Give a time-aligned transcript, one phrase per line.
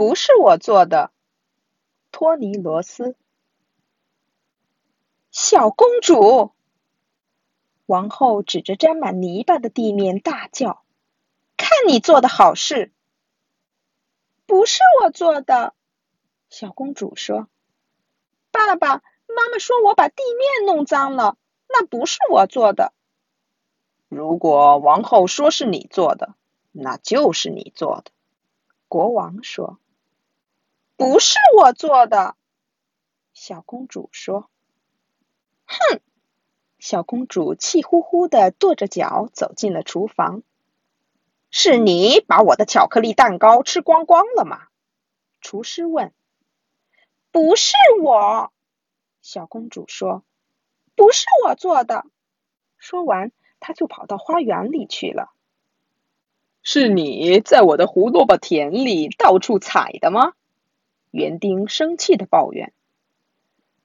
[0.00, 1.12] 不是我做的。
[2.10, 3.16] 托尼罗斯，
[5.30, 6.52] 小公主。
[7.84, 10.82] 王后指着沾满泥巴的地面大叫
[11.58, 12.94] ：“看你做的好事！”
[14.48, 15.74] 不是我做的，
[16.48, 17.48] 小公主说
[18.50, 21.36] ：“爸爸妈妈说我把地面弄脏了，
[21.68, 22.94] 那不是我做的。”
[24.08, 26.36] 如果王后说是你做的，
[26.72, 28.10] 那就是你做的。
[28.88, 29.78] 国王说
[31.00, 32.36] ：“不是我做的。”
[33.32, 34.50] 小公主说
[35.64, 36.00] ：“哼！”
[36.78, 40.42] 小公主气呼呼的跺着脚走进了厨房。
[41.50, 44.68] 是你把我的巧克力蛋糕吃光光了吗？
[45.40, 46.12] 厨师问。
[47.32, 47.72] 不是
[48.02, 48.52] 我，
[49.22, 50.22] 小公主说。
[50.94, 52.04] 不是我做的。
[52.76, 55.32] 说完，她就跑到花园里去了。
[56.62, 60.34] 是你在我的胡萝卜田里到处采的吗？
[61.10, 62.72] 园丁生气的抱怨。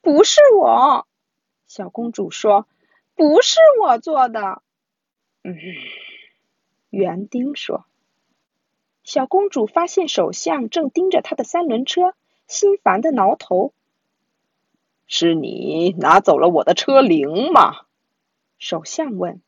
[0.00, 1.06] 不是我，
[1.66, 2.66] 小公主说。
[3.14, 4.60] 不是我做的，
[5.42, 5.56] 嗯，
[6.90, 7.86] 园丁说。
[9.04, 12.12] 小公主发现首相正盯着她的三轮车，
[12.46, 13.72] 心烦的挠头。
[15.06, 17.86] 是你拿走了我的车铃吗？
[18.58, 19.40] 首相问。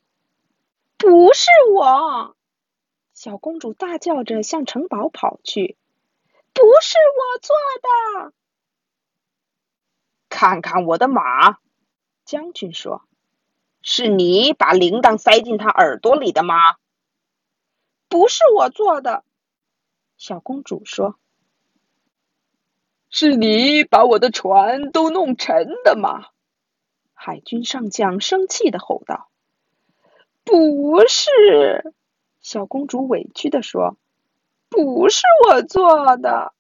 [0.97, 2.35] 不是我，
[3.13, 5.77] 小公主大叫着向城堡跑去。
[6.59, 7.55] 不是我做
[8.27, 8.33] 的。
[10.29, 11.59] 看看我的马，
[12.25, 13.05] 将军说。
[13.81, 16.77] 是你把铃铛塞进他耳朵里的吗？
[18.09, 19.25] 不是我做的，
[20.17, 21.17] 小公主说。
[23.09, 26.27] 是你把我的船都弄沉的吗？
[27.15, 29.31] 海军上将生气的吼道。
[30.43, 31.95] 不是，
[32.41, 33.97] 小公主委屈的说。
[34.69, 36.53] 不是我做的，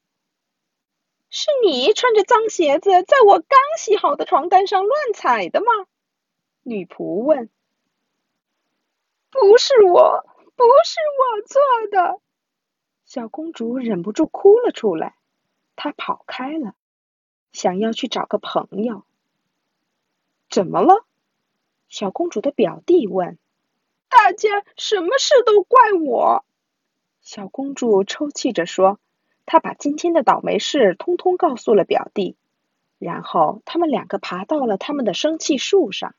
[1.30, 5.66] 是你穿着脏鞋子在我刚洗好的床单上乱踩的吗？
[6.62, 7.48] 女仆问
[9.30, 11.60] ：“不是我，不是我做
[11.90, 12.20] 的。”
[13.04, 15.16] 小公主忍不住哭了出来。
[15.76, 16.74] 她跑开了，
[17.52, 19.04] 想要去找个朋友。
[20.50, 21.04] 怎么了？
[21.88, 23.38] 小公主的表弟问。
[24.08, 26.44] “大家什么事都怪我。”
[27.30, 28.98] 小公主抽泣着说。
[29.44, 32.36] 她把今天的倒霉事通通告诉了表弟，
[32.98, 36.14] 然后他们两个爬到了他们的生气树上。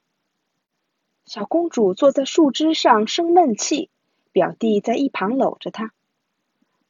[1.26, 3.90] 小公主坐在树枝上生闷气，
[4.32, 5.94] 表弟在一旁搂着她。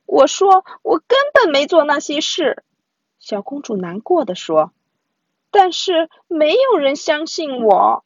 [0.05, 2.65] 我说：“我根本没做那些事。”
[3.19, 4.73] 小公主难过的说
[5.49, 8.03] ：“但是没有人相信我。”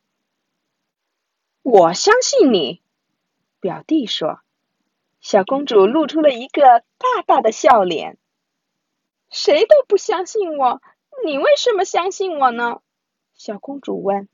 [1.63, 2.83] 我相信你，
[3.59, 4.42] 表弟说。
[5.23, 8.17] 小公主露出了一个大大的笑脸。
[9.29, 10.81] 谁都不相信我，
[11.25, 12.81] 你为什么相信我呢？
[13.33, 14.27] 小公主问。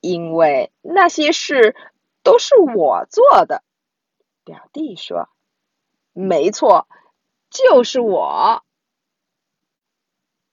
[0.00, 1.74] 因为那些事
[2.22, 3.64] 都是我做的，
[4.44, 5.30] 表弟说
[6.12, 6.86] ：“没错，
[7.48, 8.62] 就是我。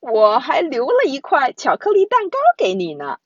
[0.00, 3.18] 我还留了一块巧克力蛋糕给你呢。”